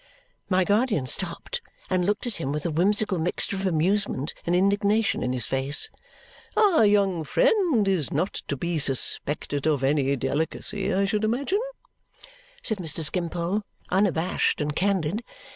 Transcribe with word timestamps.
My 0.49 0.63
guardian 0.63 1.05
stopped 1.05 1.61
and 1.87 2.03
looked 2.05 2.25
at 2.25 2.37
him 2.37 2.51
with 2.51 2.65
a 2.65 2.71
whimsical 2.71 3.19
mixture 3.19 3.55
of 3.55 3.67
amusement 3.67 4.33
and 4.47 4.55
indignation 4.55 5.21
in 5.21 5.31
his 5.31 5.45
face. 5.45 5.91
"Our 6.57 6.87
young 6.87 7.23
friend 7.23 7.87
is 7.87 8.11
not 8.11 8.33
to 8.47 8.57
be 8.57 8.79
suspected 8.79 9.67
of 9.67 9.83
any 9.83 10.15
delicacy, 10.15 10.91
I 10.91 11.05
should 11.05 11.23
imagine," 11.23 11.61
said 12.63 12.79
Mr. 12.79 13.03
Skimpole, 13.03 13.61
unabashed 13.91 14.59
and 14.59 14.75
candid. 14.75 15.23